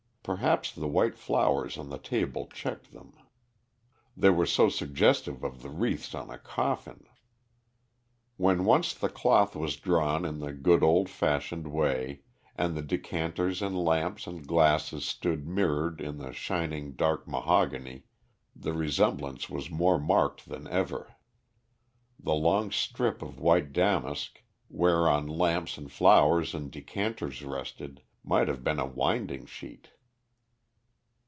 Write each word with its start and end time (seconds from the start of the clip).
Perhaps 0.23 0.73
the 0.75 0.87
white 0.87 1.17
flowers 1.17 1.79
on 1.79 1.89
the 1.89 1.97
table 1.97 2.47
checked 2.53 2.91
them. 2.91 3.13
They 4.15 4.29
were 4.29 4.45
so 4.45 4.69
suggestive 4.69 5.43
of 5.43 5.63
the 5.63 5.71
wreaths 5.71 6.13
on 6.13 6.29
a 6.29 6.37
coffin. 6.37 7.07
When 8.37 8.63
once 8.63 8.93
the 8.93 9.09
cloth 9.09 9.55
was 9.55 9.77
drawn 9.77 10.23
in 10.23 10.37
the 10.37 10.53
good 10.53 10.83
old 10.83 11.09
fashioned 11.09 11.65
way, 11.69 12.21
and 12.55 12.77
the 12.77 12.83
decanters 12.83 13.63
and 13.63 13.75
lamps 13.75 14.27
and 14.27 14.45
glasses 14.45 15.07
stood 15.07 15.47
mirrored 15.47 15.99
in 15.99 16.19
the 16.19 16.33
shining 16.33 16.91
dark 16.91 17.27
mahogany, 17.27 18.03
the 18.55 18.73
resemblance 18.73 19.49
was 19.49 19.71
more 19.71 19.99
marked 19.99 20.47
than 20.47 20.67
ever. 20.67 21.15
The 22.19 22.35
long 22.35 22.69
strip 22.69 23.23
of 23.23 23.39
white 23.39 23.73
damask, 23.73 24.43
whereon 24.69 25.25
lamps 25.25 25.79
and 25.79 25.91
flowers 25.91 26.53
and 26.53 26.69
decanters 26.69 27.43
rested, 27.43 28.03
might 28.23 28.47
have 28.49 28.63
been 28.63 28.77
a 28.79 28.85
winding 28.85 29.47
sheet. 29.47 29.87